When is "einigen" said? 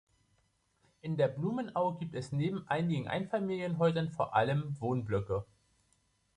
2.67-3.07